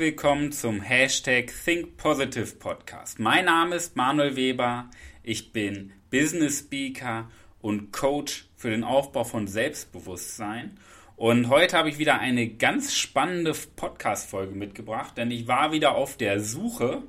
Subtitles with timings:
[0.00, 3.18] willkommen zum Hashtag Think Positive Podcast.
[3.18, 4.88] Mein Name ist Manuel Weber.
[5.22, 7.30] Ich bin Business Speaker
[7.60, 10.78] und Coach für den Aufbau von Selbstbewusstsein.
[11.16, 16.16] Und heute habe ich wieder eine ganz spannende Podcast-Folge mitgebracht, denn ich war wieder auf
[16.16, 17.02] der Suche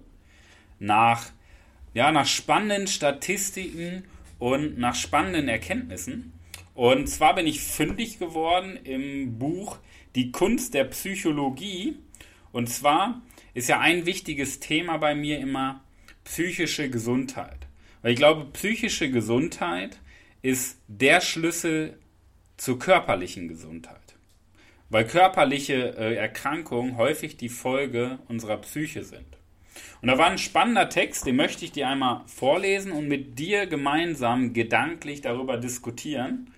[0.77, 1.31] nach,
[1.93, 4.03] ja, nach spannenden Statistiken
[4.37, 6.34] und nach spannenden Erkenntnissen.
[6.73, 9.77] Und zwar bin ich fündig geworden im Buch
[10.15, 11.95] Die Kunst der Psychologie
[12.51, 13.21] und zwar
[13.53, 15.83] ist ja ein wichtiges Thema bei mir immer
[16.23, 17.67] psychische Gesundheit.
[18.01, 19.99] Weil ich glaube, psychische Gesundheit
[20.41, 21.99] ist der Schlüssel
[22.57, 23.98] zur körperlichen Gesundheit.
[24.89, 29.37] Weil körperliche äh, Erkrankungen häufig die Folge unserer Psyche sind.
[30.01, 33.67] Und da war ein spannender Text, den möchte ich dir einmal vorlesen und mit dir
[33.67, 36.51] gemeinsam gedanklich darüber diskutieren.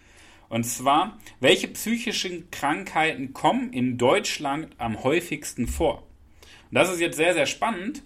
[0.54, 6.08] Und zwar, welche psychischen Krankheiten kommen in Deutschland am häufigsten vor?
[6.70, 8.04] Und das ist jetzt sehr, sehr spannend.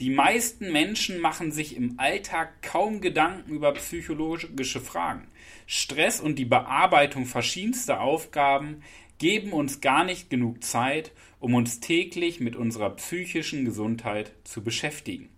[0.00, 5.28] Die meisten Menschen machen sich im Alltag kaum Gedanken über psychologische Fragen.
[5.68, 8.82] Stress und die Bearbeitung verschiedenster Aufgaben
[9.18, 15.28] geben uns gar nicht genug Zeit, um uns täglich mit unserer psychischen Gesundheit zu beschäftigen.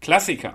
[0.00, 0.54] Klassiker.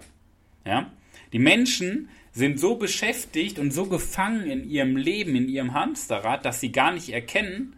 [0.63, 0.93] Ja?
[1.33, 6.59] Die Menschen sind so beschäftigt und so gefangen in ihrem Leben, in ihrem Hamsterrad, dass
[6.59, 7.75] sie gar nicht erkennen,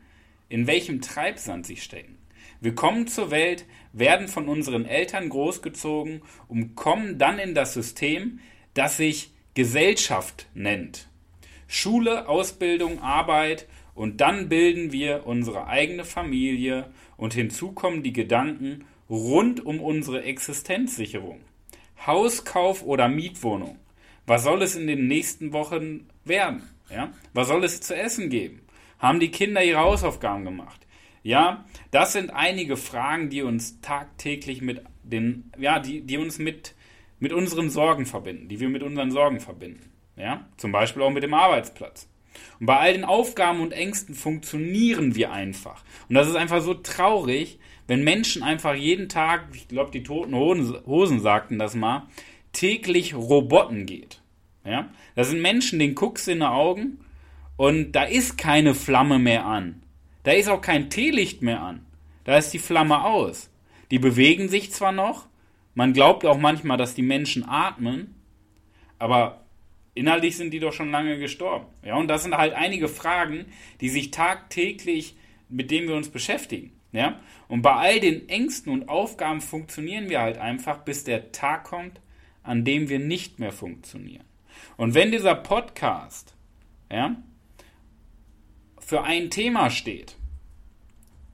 [0.49, 2.17] in welchem Treibsand sie stecken.
[2.59, 8.39] Wir kommen zur Welt, werden von unseren Eltern großgezogen und kommen dann in das System,
[8.73, 11.07] das sich Gesellschaft nennt.
[11.67, 18.85] Schule, Ausbildung, Arbeit und dann bilden wir unsere eigene Familie und hinzu kommen die Gedanken
[19.09, 21.39] rund um unsere Existenzsicherung.
[22.07, 23.79] Hauskauf oder Mietwohnung.
[24.25, 26.63] Was soll es in den nächsten Wochen werden?
[26.89, 27.11] Ja?
[27.33, 28.61] Was soll es zu essen geben?
[28.99, 30.85] Haben die Kinder ihre Hausaufgaben gemacht?
[31.23, 36.75] Ja, das sind einige Fragen, die uns tagtäglich mit den, ja, die, die uns mit,
[37.19, 39.91] mit unseren Sorgen verbinden, die wir mit unseren Sorgen verbinden.
[40.15, 42.07] Ja, zum Beispiel auch mit dem Arbeitsplatz.
[42.59, 45.83] Und bei all den Aufgaben und Ängsten funktionieren wir einfach.
[46.09, 50.35] Und das ist einfach so traurig, wenn Menschen einfach jeden Tag, ich glaube, die toten
[50.35, 52.07] Hosen sagten das mal,
[52.51, 54.21] täglich Roboten geht.
[54.65, 54.89] Ja?
[55.15, 56.99] Das sind Menschen, denen guckst in die Augen
[57.57, 59.83] und da ist keine Flamme mehr an.
[60.23, 61.85] Da ist auch kein Teelicht mehr an.
[62.23, 63.51] Da ist die Flamme aus.
[63.91, 65.27] Die bewegen sich zwar noch,
[65.75, 68.15] man glaubt auch manchmal, dass die Menschen atmen,
[68.97, 69.45] aber
[69.93, 71.67] innerlich sind die doch schon lange gestorben.
[71.83, 73.45] Ja, und das sind halt einige Fragen,
[73.81, 75.15] die sich tagtäglich,
[75.49, 76.71] mit denen wir uns beschäftigen.
[76.95, 77.19] Ja,
[77.49, 81.99] und bei all den Ängsten und Aufgaben funktionieren wir halt einfach, bis der Tag kommt,
[82.41, 84.23] an dem wir nicht mehr funktionieren.
[84.77, 86.35] Und wenn dieser Podcast
[86.89, 87.17] ja,
[88.79, 90.15] für ein Thema steht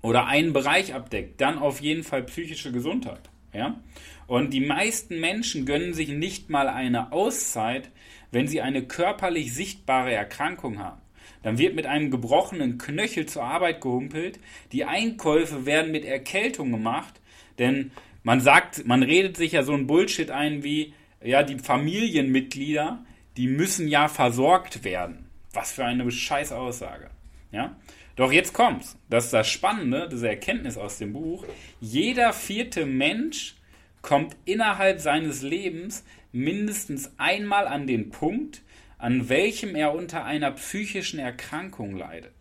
[0.01, 3.29] oder einen Bereich abdeckt, dann auf jeden Fall psychische Gesundheit.
[3.53, 3.79] Ja?
[4.25, 7.91] Und die meisten Menschen gönnen sich nicht mal eine Auszeit,
[8.31, 11.01] wenn sie eine körperlich sichtbare Erkrankung haben.
[11.43, 14.39] Dann wird mit einem gebrochenen Knöchel zur Arbeit gehumpelt,
[14.71, 17.19] die Einkäufe werden mit Erkältung gemacht,
[17.57, 17.91] denn
[18.23, 20.93] man sagt, man redet sich ja so ein Bullshit ein wie,
[21.23, 23.03] ja, die Familienmitglieder,
[23.37, 25.29] die müssen ja versorgt werden.
[25.53, 27.09] Was für eine scheiß Aussage.
[27.51, 27.75] Ja?
[28.15, 28.97] Doch jetzt kommt's.
[29.09, 31.45] Das ist das Spannende, diese Erkenntnis aus dem Buch.
[31.79, 33.55] Jeder vierte Mensch
[34.01, 38.61] kommt innerhalb seines Lebens mindestens einmal an den Punkt,
[39.01, 42.35] an welchem er unter einer psychischen Erkrankung leidet.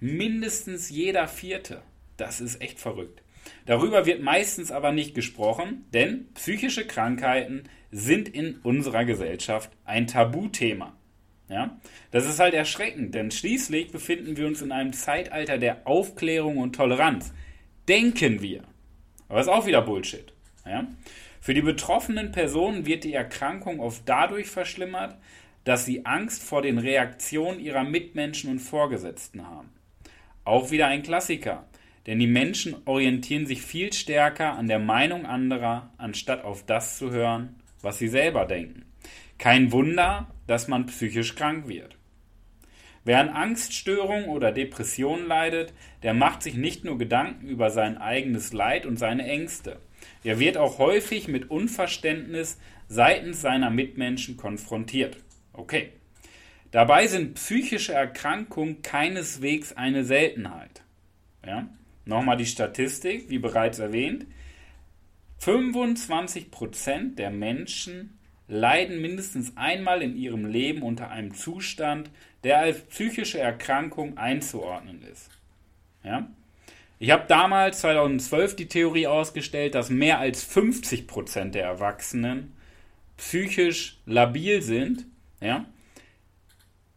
[0.00, 1.82] Mindestens jeder vierte.
[2.16, 3.22] Das ist echt verrückt.
[3.66, 10.96] Darüber wird meistens aber nicht gesprochen, denn psychische Krankheiten sind in unserer Gesellschaft ein Tabuthema.
[11.48, 11.78] Ja?
[12.10, 16.74] Das ist halt erschreckend, denn schließlich befinden wir uns in einem Zeitalter der Aufklärung und
[16.74, 17.32] Toleranz.
[17.88, 18.64] Denken wir.
[19.28, 20.32] Aber ist auch wieder Bullshit.
[20.66, 20.88] Ja?
[21.40, 25.16] Für die betroffenen Personen wird die Erkrankung oft dadurch verschlimmert,
[25.64, 29.70] dass sie Angst vor den Reaktionen ihrer Mitmenschen und Vorgesetzten haben.
[30.44, 31.66] Auch wieder ein Klassiker.
[32.06, 37.12] Denn die Menschen orientieren sich viel stärker an der Meinung anderer, anstatt auf das zu
[37.12, 38.84] hören, was sie selber denken.
[39.38, 41.96] Kein Wunder, dass man psychisch krank wird.
[43.04, 45.72] Wer an Angststörungen oder Depressionen leidet,
[46.02, 49.80] der macht sich nicht nur Gedanken über sein eigenes Leid und seine Ängste.
[50.22, 55.16] Er wird auch häufig mit Unverständnis seitens seiner Mitmenschen konfrontiert.
[55.52, 55.92] Okay.
[56.70, 60.82] Dabei sind psychische Erkrankungen keineswegs eine Seltenheit.
[61.44, 61.68] Ja?
[62.06, 64.26] Nochmal die Statistik, wie bereits erwähnt.
[65.40, 68.18] 25% der Menschen
[68.48, 72.10] leiden mindestens einmal in ihrem Leben unter einem Zustand,
[72.44, 75.30] der als psychische Erkrankung einzuordnen ist.
[76.02, 76.28] Ja?
[76.98, 82.52] Ich habe damals 2012 die Theorie ausgestellt, dass mehr als 50 Prozent der Erwachsenen
[83.16, 85.06] psychisch labil sind,
[85.42, 85.66] ja,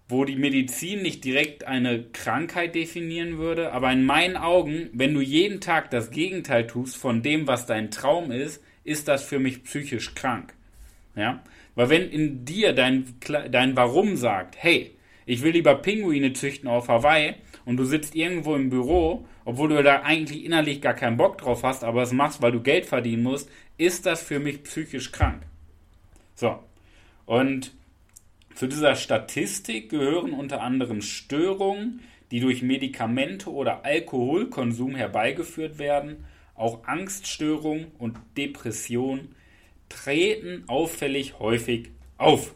[0.08, 5.22] wo die Medizin nicht direkt eine Krankheit definieren würde, aber in meinen Augen, wenn du
[5.22, 9.64] jeden Tag das Gegenteil tust von dem, was dein Traum ist, ist das für mich
[9.64, 10.54] psychisch krank.
[11.16, 11.44] Ja?
[11.74, 13.16] Weil wenn in dir dein,
[13.50, 14.96] dein Warum sagt, hey,
[15.26, 17.34] ich will lieber Pinguine züchten auf Hawaii
[17.66, 21.64] und du sitzt irgendwo im Büro, obwohl du da eigentlich innerlich gar keinen Bock drauf
[21.64, 25.42] hast, aber es machst, weil du Geld verdienen musst, ist das für mich psychisch krank.
[26.36, 26.60] So.
[27.26, 27.72] Und
[28.56, 36.26] zu dieser Statistik gehören unter anderem Störungen, die durch Medikamente oder Alkoholkonsum herbeigeführt werden.
[36.56, 39.36] Auch Angststörungen und Depressionen
[39.90, 42.56] treten auffällig häufig auf.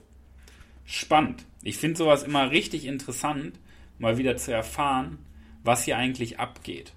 [0.86, 1.46] Spannend.
[1.64, 3.60] Ich finde sowas immer richtig interessant,
[4.00, 5.20] mal wieder zu erfahren,
[5.64, 6.94] was hier eigentlich abgeht.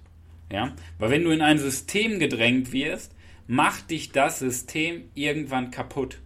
[0.49, 0.73] Ja?
[0.97, 3.13] Weil wenn du in ein System gedrängt wirst,
[3.47, 6.19] macht dich das System irgendwann kaputt.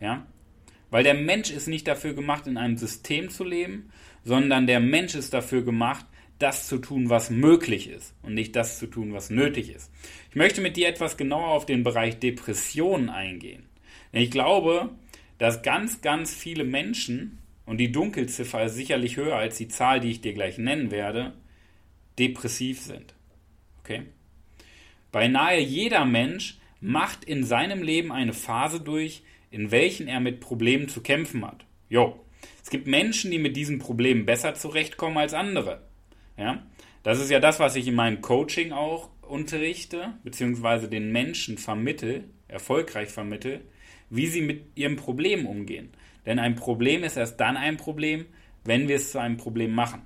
[0.00, 0.26] Ja?
[0.92, 3.90] Weil der Mensch ist nicht dafür gemacht, in einem System zu leben,
[4.24, 6.04] sondern der Mensch ist dafür gemacht,
[6.38, 9.90] das zu tun, was möglich ist und nicht das zu tun, was nötig ist.
[10.28, 13.64] Ich möchte mit dir etwas genauer auf den Bereich Depressionen eingehen.
[14.12, 14.90] Denn ich glaube,
[15.38, 20.10] dass ganz, ganz viele Menschen, und die Dunkelziffer ist sicherlich höher als die Zahl, die
[20.10, 21.32] ich dir gleich nennen werde,
[22.18, 23.14] depressiv sind.
[23.82, 24.02] Okay?
[25.10, 30.88] Beinahe jeder Mensch macht in seinem Leben eine Phase durch, in welchen er mit Problemen
[30.88, 31.64] zu kämpfen hat.
[31.88, 32.18] Jo,
[32.62, 35.86] es gibt Menschen, die mit diesen Problemen besser zurechtkommen als andere.
[36.36, 36.62] Ja,
[37.02, 42.24] das ist ja das, was ich in meinem Coaching auch unterrichte, beziehungsweise den Menschen vermittel,
[42.48, 43.60] erfolgreich vermittel,
[44.10, 45.90] wie sie mit ihrem Problem umgehen.
[46.26, 48.26] Denn ein Problem ist erst dann ein Problem,
[48.64, 50.02] wenn wir es zu einem Problem machen.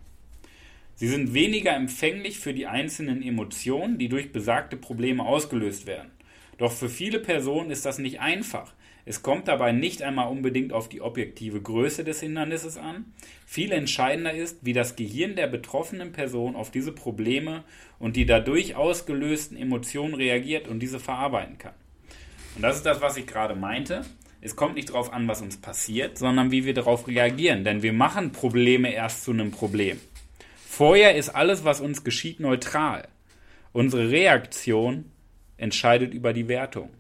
[0.94, 6.10] Sie sind weniger empfänglich für die einzelnen Emotionen, die durch besagte Probleme ausgelöst werden.
[6.56, 8.75] Doch für viele Personen ist das nicht einfach,
[9.08, 13.05] es kommt dabei nicht einmal unbedingt auf die objektive Größe des Hindernisses an.
[13.47, 17.62] Viel entscheidender ist, wie das Gehirn der betroffenen Person auf diese Probleme
[18.00, 21.75] und die dadurch ausgelösten Emotionen reagiert und diese verarbeiten kann.
[22.56, 24.05] Und das ist das, was ich gerade meinte.
[24.41, 27.62] Es kommt nicht darauf an, was uns passiert, sondern wie wir darauf reagieren.
[27.62, 30.00] Denn wir machen Probleme erst zu einem Problem.
[30.67, 33.06] Vorher ist alles, was uns geschieht, neutral.
[33.73, 35.12] Unsere Reaktion
[35.59, 36.91] entscheidet über die Wertung.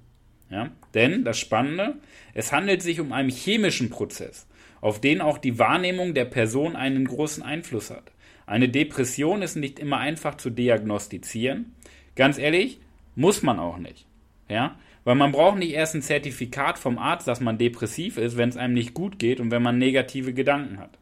[0.50, 0.70] Ja?
[0.94, 1.96] Denn das Spannende,
[2.34, 4.46] es handelt sich um einen chemischen Prozess,
[4.80, 8.12] auf den auch die Wahrnehmung der Person einen großen Einfluss hat.
[8.46, 11.74] Eine Depression ist nicht immer einfach zu diagnostizieren.
[12.14, 12.78] Ganz ehrlich,
[13.16, 14.06] muss man auch nicht.
[14.48, 14.78] Ja?
[15.04, 18.56] Weil man braucht nicht erst ein Zertifikat vom Arzt, dass man depressiv ist, wenn es
[18.56, 20.98] einem nicht gut geht und wenn man negative Gedanken hat.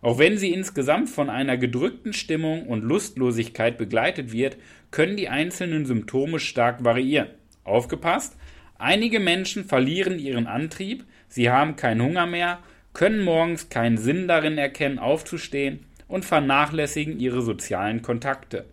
[0.00, 4.56] Auch wenn sie insgesamt von einer gedrückten Stimmung und Lustlosigkeit begleitet wird,
[4.90, 7.28] können die einzelnen Symptome stark variieren.
[7.64, 8.36] Aufgepasst,
[8.78, 12.60] Einige Menschen verlieren ihren Antrieb, sie haben keinen Hunger mehr,
[12.94, 18.64] können morgens keinen Sinn darin erkennen, aufzustehen und vernachlässigen ihre sozialen Kontakte.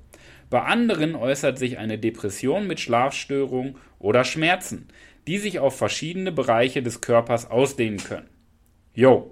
[0.49, 4.87] Bei anderen äußert sich eine Depression mit Schlafstörungen oder Schmerzen,
[5.27, 8.29] die sich auf verschiedene Bereiche des Körpers ausdehnen können.
[8.93, 9.31] Jo.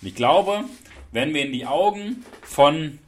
[0.00, 0.64] Und ich glaube,
[1.12, 2.98] wenn wir in die Augen von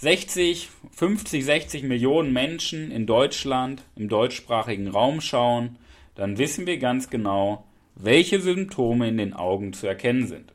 [0.00, 5.76] 60, 50, 60 Millionen Menschen in Deutschland, im deutschsprachigen Raum schauen,
[6.14, 7.64] dann wissen wir ganz genau,
[7.96, 10.52] welche Symptome in den Augen zu erkennen sind.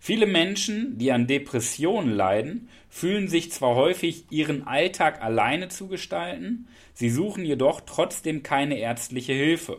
[0.00, 6.66] Viele Menschen, die an Depressionen leiden, fühlen sich zwar häufig ihren Alltag alleine zu gestalten,
[6.92, 9.78] sie suchen jedoch trotzdem keine ärztliche Hilfe.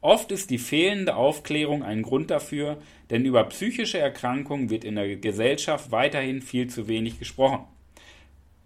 [0.00, 2.78] Oft ist die fehlende Aufklärung ein Grund dafür,
[3.10, 7.68] denn über psychische Erkrankungen wird in der Gesellschaft weiterhin viel zu wenig gesprochen.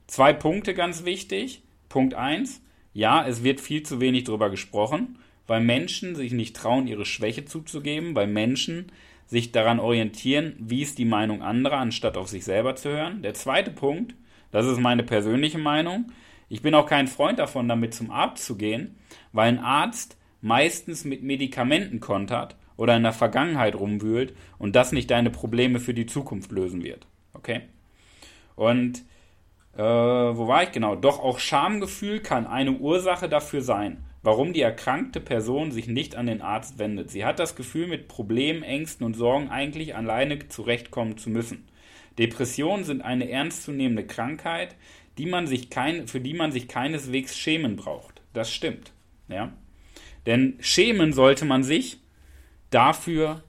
[0.09, 1.63] Zwei Punkte ganz wichtig.
[1.91, 2.63] Punkt 1.
[2.95, 7.45] Ja, es wird viel zu wenig darüber gesprochen, weil Menschen sich nicht trauen, ihre Schwäche
[7.45, 8.91] zuzugeben, weil Menschen
[9.27, 13.21] sich daran orientieren, wie ist die Meinung anderer, anstatt auf sich selber zu hören.
[13.21, 14.15] Der zweite Punkt,
[14.51, 16.11] das ist meine persönliche Meinung,
[16.49, 18.97] ich bin auch kein Freund davon, damit zum Arzt zu gehen,
[19.33, 25.11] weil ein Arzt meistens mit Medikamenten kontert oder in der Vergangenheit rumwühlt und das nicht
[25.11, 27.07] deine Probleme für die Zukunft lösen wird.
[27.35, 27.61] Okay?
[28.57, 29.03] Und
[29.79, 30.97] äh, wo war ich genau?
[30.97, 36.27] Doch auch Schamgefühl kann eine Ursache dafür sein, warum die erkrankte Person sich nicht an
[36.27, 37.13] den Arzt wendet.
[37.13, 41.69] Sie hat das Gefühl, mit Problemen, Ängsten und Sorgen eigentlich alleine zurechtkommen zu müssen.
[42.19, 44.75] Depressionen sind eine ernstzunehmende Krankheit,
[45.17, 48.21] die man sich kein, für die man sich keineswegs schämen braucht.
[48.33, 48.93] Das stimmt.
[49.29, 49.53] Ja?
[50.27, 52.01] Denn schämen sollte man sich
[52.71, 53.45] dafür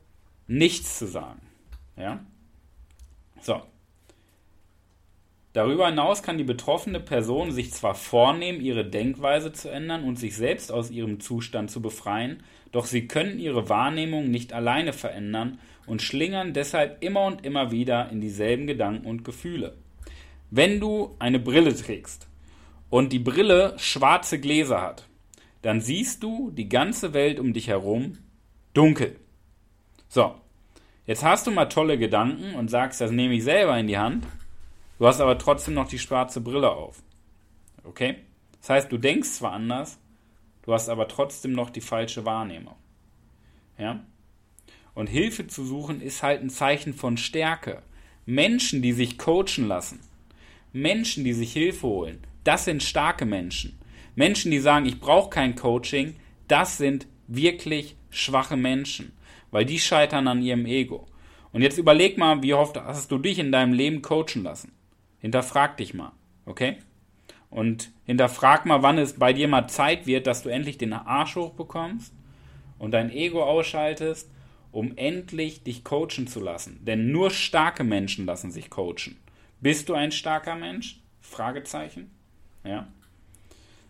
[0.46, 1.42] nichts zu sagen.
[1.98, 2.24] Ja?
[3.42, 3.64] So,
[5.60, 10.38] Darüber hinaus kann die betroffene Person sich zwar vornehmen, ihre Denkweise zu ändern und sich
[10.38, 16.02] selbst aus ihrem Zustand zu befreien, doch sie können ihre Wahrnehmung nicht alleine verändern und
[16.02, 19.76] schlingern deshalb immer und immer wieder in dieselben Gedanken und Gefühle.
[20.50, 22.30] Wenn du eine Brille trägst
[22.90, 25.10] und die Brille schwarze Gläser hat,
[25.62, 28.18] dann siehst du die ganze Welt um dich herum
[28.74, 29.18] dunkel.
[30.08, 30.36] So,
[31.06, 34.26] jetzt hast du mal tolle Gedanken und sagst, das nehme ich selber in die Hand.
[35.00, 37.02] Du hast aber trotzdem noch die schwarze Brille auf.
[37.86, 38.18] Okay?
[38.60, 39.98] Das heißt, du denkst zwar anders,
[40.64, 42.76] du hast aber trotzdem noch die falsche Wahrnehmung.
[43.78, 44.02] Ja?
[44.94, 47.82] Und Hilfe zu suchen ist halt ein Zeichen von Stärke.
[48.26, 50.02] Menschen, die sich coachen lassen,
[50.74, 53.80] Menschen, die sich Hilfe holen, das sind starke Menschen.
[54.16, 56.18] Menschen, die sagen, ich brauche kein Coaching,
[56.50, 59.14] das sind wirklich schwache Menschen,
[59.50, 61.08] weil die scheitern an ihrem Ego.
[61.54, 64.74] Und jetzt überleg mal, wie oft hast du dich in deinem Leben coachen lassen?
[65.20, 66.12] Hinterfrag dich mal,
[66.46, 66.78] okay?
[67.50, 71.36] Und hinterfrag mal, wann es bei dir mal Zeit wird, dass du endlich den Arsch
[71.36, 72.14] hochbekommst
[72.78, 74.30] und dein Ego ausschaltest,
[74.72, 76.86] um endlich dich coachen zu lassen.
[76.86, 79.18] Denn nur starke Menschen lassen sich coachen.
[79.62, 81.02] Bist du ein starker Mensch?
[81.22, 82.12] Fragezeichen.
[82.64, 82.88] Ja.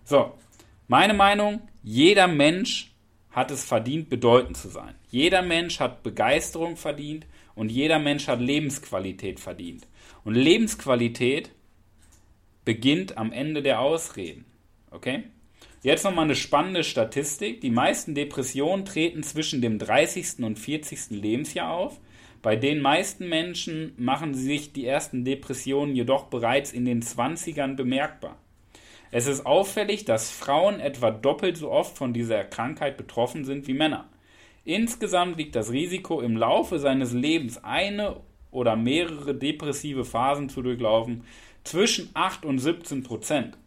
[0.04, 0.34] So,
[0.88, 2.92] meine Meinung, jeder Mensch
[3.32, 4.96] hat es verdient, bedeutend zu sein.
[5.12, 7.26] Jeder Mensch hat Begeisterung verdient
[7.60, 9.86] und jeder Mensch hat Lebensqualität verdient.
[10.24, 11.52] Und Lebensqualität
[12.64, 14.46] beginnt am Ende der Ausreden.
[14.92, 15.24] Okay?
[15.84, 17.60] Jetzt nochmal eine spannende Statistik.
[17.60, 20.40] Die meisten Depressionen treten zwischen dem 30.
[20.40, 21.10] und 40.
[21.10, 22.00] Lebensjahr auf.
[22.42, 28.38] Bei den meisten Menschen machen sich die ersten Depressionen jedoch bereits in den 20ern bemerkbar.
[29.12, 33.74] Es ist auffällig, dass Frauen etwa doppelt so oft von dieser Krankheit betroffen sind wie
[33.74, 34.08] Männer.
[34.66, 38.18] Insgesamt liegt das Risiko, im Laufe seines Lebens eine
[38.52, 41.24] oder mehrere depressive Phasen zu durchlaufen,
[41.64, 43.58] zwischen 8 und 17 Prozent.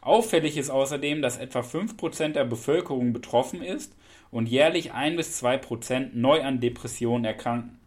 [0.00, 3.94] Auffällig ist außerdem, dass etwa 5 Prozent der Bevölkerung betroffen ist
[4.30, 7.78] und jährlich 1 bis 2 Prozent neu an Depressionen erkranken.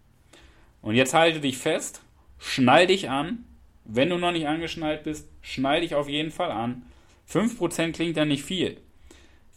[0.82, 2.02] Und jetzt halte dich fest,
[2.38, 3.46] schnall dich an.
[3.86, 6.84] Wenn du noch nicht angeschnallt bist, schnall dich auf jeden Fall an.
[7.32, 8.78] 5% klingt ja nicht viel.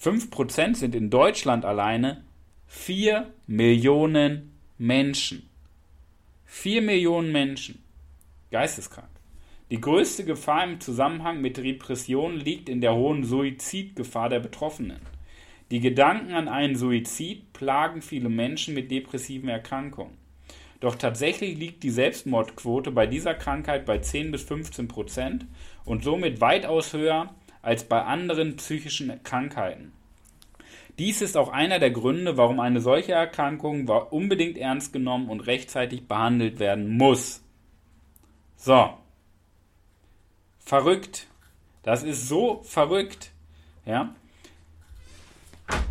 [0.01, 2.25] 5% sind in Deutschland alleine
[2.69, 5.49] 4 Millionen Menschen.
[6.47, 7.83] 4 Millionen Menschen.
[8.51, 9.09] Geisteskrank.
[9.71, 15.01] Die größte Gefahr im Zusammenhang mit Repression liegt in der hohen Suizidgefahr der Betroffenen.
[15.71, 20.17] Die Gedanken an einen Suizid plagen viele Menschen mit depressiven Erkrankungen.
[20.81, 25.47] Doch tatsächlich liegt die Selbstmordquote bei dieser Krankheit bei 10 bis 15 Prozent
[25.85, 29.93] und somit weitaus höher als bei anderen psychischen Krankheiten.
[30.99, 36.09] Dies ist auch einer der Gründe, warum eine solche Erkrankung unbedingt ernst genommen und rechtzeitig
[36.09, 37.43] behandelt werden muss.
[38.57, 38.95] So.
[40.59, 41.27] Verrückt.
[41.83, 43.31] Das ist so verrückt.
[43.85, 44.15] Ja?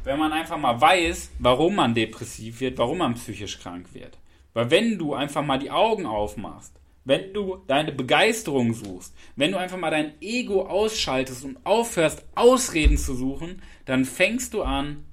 [0.03, 4.17] Wenn man einfach mal weiß, warum man depressiv wird, warum man psychisch krank wird.
[4.53, 6.73] Weil wenn du einfach mal die Augen aufmachst,
[7.05, 12.97] wenn du deine Begeisterung suchst, wenn du einfach mal dein Ego ausschaltest und aufhörst, Ausreden
[12.97, 15.05] zu suchen, dann fängst du an,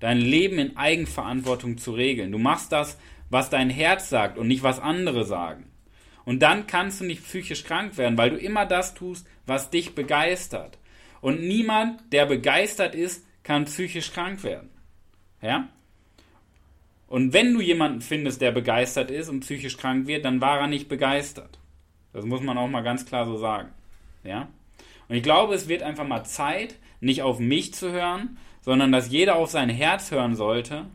[0.00, 2.32] dein Leben in Eigenverantwortung zu regeln.
[2.32, 2.98] Du machst das,
[3.30, 5.70] was dein Herz sagt und nicht was andere sagen.
[6.24, 9.94] Und dann kannst du nicht psychisch krank werden, weil du immer das tust, was dich
[9.94, 10.78] begeistert.
[11.20, 14.70] Und niemand, der begeistert ist, kann psychisch krank werden.
[15.40, 15.68] Ja?
[17.14, 20.66] Und wenn du jemanden findest, der begeistert ist und psychisch krank wird, dann war er
[20.66, 21.60] nicht begeistert.
[22.12, 23.68] Das muss man auch mal ganz klar so sagen.
[24.24, 24.48] Ja?
[25.08, 29.12] Und ich glaube, es wird einfach mal Zeit, nicht auf mich zu hören, sondern dass
[29.12, 30.86] jeder auf sein Herz hören sollte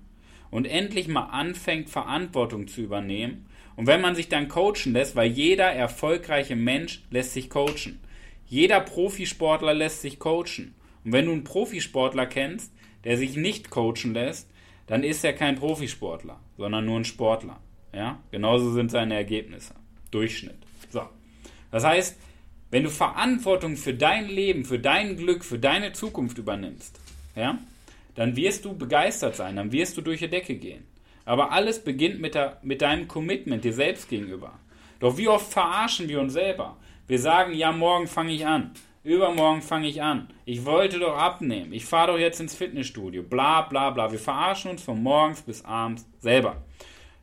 [0.51, 3.45] und endlich mal anfängt, Verantwortung zu übernehmen.
[3.77, 8.01] Und wenn man sich dann coachen lässt, weil jeder erfolgreiche Mensch lässt sich coachen.
[8.45, 10.75] Jeder Profisportler lässt sich coachen.
[11.05, 12.73] Und wenn du einen Profisportler kennst,
[13.05, 14.49] der sich nicht coachen lässt,
[14.89, 17.59] dann ist er kein Profisportler, sondern nur ein Sportler.
[17.93, 18.19] Ja?
[18.31, 19.75] Genauso sind seine Ergebnisse.
[20.09, 20.57] Durchschnitt.
[20.89, 21.03] So.
[21.71, 22.19] Das heißt,
[22.71, 26.99] wenn du Verantwortung für dein Leben, für dein Glück, für deine Zukunft übernimmst,
[27.35, 27.59] ja,
[28.15, 30.83] dann wirst du begeistert sein, dann wirst du durch die Decke gehen.
[31.23, 34.57] Aber alles beginnt mit, der, mit deinem Commitment dir selbst gegenüber.
[34.99, 36.77] Doch wie oft verarschen wir uns selber?
[37.07, 38.71] Wir sagen, ja, morgen fange ich an.
[39.03, 40.27] Übermorgen fange ich an.
[40.45, 41.71] Ich wollte doch abnehmen.
[41.71, 43.23] Ich fahre doch jetzt ins Fitnessstudio.
[43.23, 44.11] Bla bla bla.
[44.11, 46.63] Wir verarschen uns von morgens bis abends selber.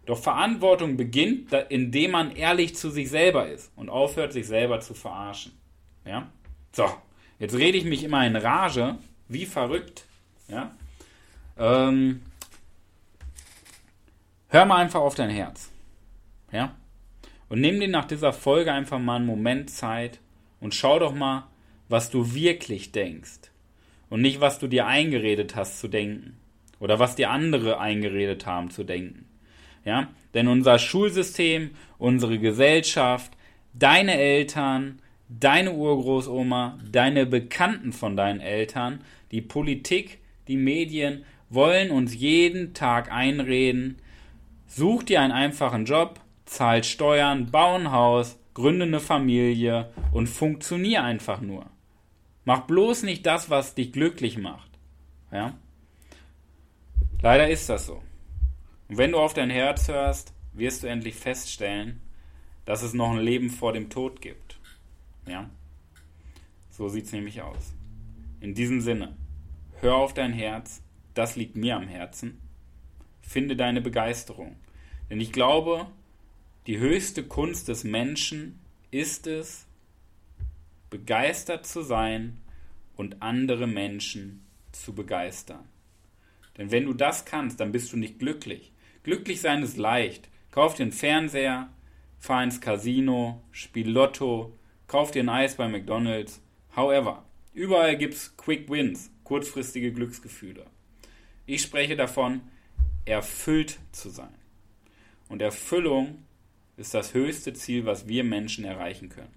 [0.07, 4.95] Doch Verantwortung beginnt, indem man ehrlich zu sich selber ist und aufhört, sich selber zu
[4.95, 5.53] verarschen.
[6.05, 6.29] Ja?
[6.73, 6.89] So,
[7.41, 10.05] jetzt rede ich mich immer in Rage, wie verrückt.
[10.49, 10.75] Ja?
[11.59, 12.23] Ähm,
[14.49, 15.73] hör mal einfach auf dein Herz.
[16.53, 16.77] Ja?
[17.49, 20.21] Und nimm dir nach dieser Folge einfach mal einen Moment Zeit
[20.61, 21.49] und schau doch mal,
[21.89, 23.51] was du wirklich denkst.
[24.09, 26.37] Und nicht, was du dir eingeredet hast zu denken.
[26.79, 29.27] Oder was dir andere eingeredet haben zu denken.
[29.85, 30.09] Ja?
[30.35, 33.33] Denn unser Schulsystem, unsere Gesellschaft,
[33.73, 39.01] deine Eltern, deine Urgroßoma, deine Bekannten von deinen Eltern,
[39.31, 43.97] die Politik, die Medien wollen uns jeden Tag einreden,
[44.67, 51.05] such dir einen einfachen Job, zahl Steuern, bau ein Haus, gründe eine Familie und funktionier
[51.05, 51.67] einfach nur.
[52.47, 54.71] Mach bloß nicht das, was dich glücklich macht.
[55.33, 55.59] Ja?
[57.21, 58.03] Leider ist das so.
[58.89, 62.01] Und wenn du auf dein Herz hörst, wirst du endlich feststellen,
[62.65, 64.61] dass es noch ein Leben vor dem Tod gibt.
[65.27, 65.51] Ja?
[66.71, 67.75] So sieht es nämlich aus.
[68.39, 69.17] In diesem Sinne,
[69.81, 70.83] hör auf dein Herz,
[71.15, 72.41] das liegt mir am Herzen.
[73.23, 74.55] Finde deine Begeisterung.
[75.11, 75.89] Denn ich glaube,
[76.69, 78.61] die höchste Kunst des Menschen
[78.93, 79.66] ist es,
[80.91, 82.39] begeistert zu sein
[82.97, 85.69] und andere Menschen zu begeistern.
[86.57, 88.73] Denn wenn du das kannst, dann bist du nicht glücklich.
[89.03, 90.29] Glücklich sein ist leicht.
[90.51, 91.69] Kauf dir einen Fernseher,
[92.19, 96.41] fahr ins Casino, spiel Lotto, kauf dir ein Eis bei McDonalds.
[96.75, 100.67] However, überall gibt's Quick Wins, kurzfristige Glücksgefühle.
[101.45, 102.41] Ich spreche davon,
[103.05, 104.35] erfüllt zu sein.
[105.29, 106.25] Und Erfüllung
[106.77, 109.35] ist das höchste Ziel, was wir Menschen erreichen können.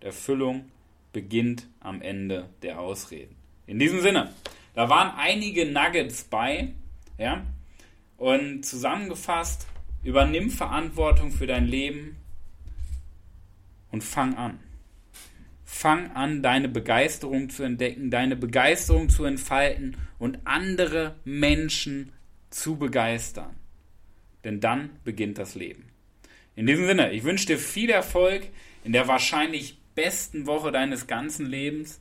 [0.00, 0.70] Erfüllung
[1.12, 3.36] beginnt am Ende der Ausreden.
[3.66, 4.32] In diesem Sinne,
[4.74, 6.72] da waren einige Nuggets bei,
[7.18, 7.44] ja,
[8.16, 9.66] und zusammengefasst,
[10.02, 12.16] übernimm Verantwortung für dein Leben
[13.90, 14.58] und fang an.
[15.64, 22.12] Fang an, deine Begeisterung zu entdecken, deine Begeisterung zu entfalten und andere Menschen
[22.50, 23.54] zu begeistern.
[24.44, 25.84] Denn dann beginnt das Leben.
[26.56, 28.48] In diesem Sinne, ich wünsche dir viel Erfolg
[28.82, 32.00] in der wahrscheinlich besten Woche deines ganzen Lebens.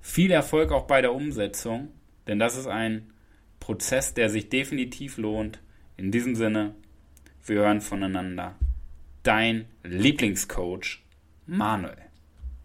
[0.00, 1.92] Viel Erfolg auch bei der Umsetzung,
[2.26, 3.12] denn das ist ein
[3.60, 5.60] Prozess, der sich definitiv lohnt.
[5.96, 6.74] In diesem Sinne,
[7.46, 8.56] wir hören voneinander.
[9.22, 11.04] Dein Lieblingscoach
[11.46, 12.09] Manuel.